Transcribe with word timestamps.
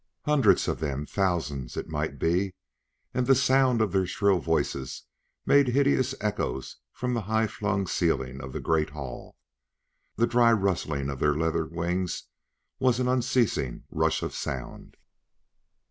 Hundreds 0.25 0.67
of 0.67 0.79
them 0.79 1.05
thousands, 1.05 1.77
it 1.77 1.87
might 1.87 2.17
be 2.17 2.55
and 3.13 3.27
the 3.27 3.35
sound 3.35 3.81
of 3.81 3.91
their 3.91 4.07
shrill 4.07 4.39
voices 4.39 5.03
made 5.45 5.67
hideous 5.67 6.15
echoes 6.19 6.77
from 6.91 7.13
the 7.13 7.21
high 7.21 7.45
flung 7.45 7.85
ceiling 7.85 8.41
of 8.41 8.51
the 8.51 8.59
great 8.59 8.89
hall. 8.89 9.37
The 10.15 10.25
dry 10.25 10.53
rustling 10.53 11.07
of 11.11 11.19
their 11.19 11.35
leather 11.35 11.67
wings 11.67 12.23
was 12.79 12.99
an 12.99 13.07
unceasing 13.07 13.83
rush 13.91 14.23
of 14.23 14.33
sound. 14.33 14.97